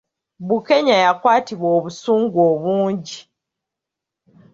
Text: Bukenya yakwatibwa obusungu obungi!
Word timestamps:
Bukenya 0.47 0.95
yakwatibwa 1.05 1.67
obusungu 1.77 2.37
obungi! 2.51 3.19